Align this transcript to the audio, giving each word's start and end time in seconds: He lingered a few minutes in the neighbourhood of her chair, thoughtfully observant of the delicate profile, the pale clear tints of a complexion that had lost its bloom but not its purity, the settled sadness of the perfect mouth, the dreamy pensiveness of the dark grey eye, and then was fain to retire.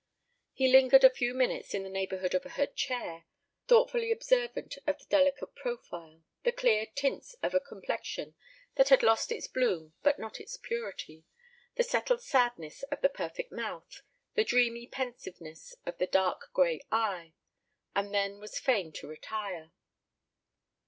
He 0.53 0.67
lingered 0.67 1.03
a 1.03 1.11
few 1.11 1.35
minutes 1.35 1.75
in 1.75 1.83
the 1.83 1.87
neighbourhood 1.89 2.33
of 2.33 2.43
her 2.43 2.65
chair, 2.65 3.25
thoughtfully 3.67 4.11
observant 4.11 4.79
of 4.87 4.97
the 4.97 5.05
delicate 5.05 5.53
profile, 5.53 6.23
the 6.41 6.51
pale 6.51 6.55
clear 6.55 6.85
tints 6.87 7.35
of 7.43 7.53
a 7.53 7.59
complexion 7.59 8.33
that 8.77 8.89
had 8.89 9.03
lost 9.03 9.31
its 9.31 9.45
bloom 9.47 9.93
but 10.01 10.17
not 10.17 10.39
its 10.39 10.57
purity, 10.57 11.25
the 11.75 11.83
settled 11.83 12.23
sadness 12.23 12.81
of 12.91 13.01
the 13.01 13.09
perfect 13.09 13.51
mouth, 13.51 14.01
the 14.33 14.43
dreamy 14.43 14.87
pensiveness 14.87 15.75
of 15.85 15.99
the 15.99 16.07
dark 16.07 16.49
grey 16.51 16.81
eye, 16.91 17.33
and 17.95 18.11
then 18.11 18.39
was 18.39 18.57
fain 18.57 18.91
to 18.93 19.07
retire. 19.07 19.71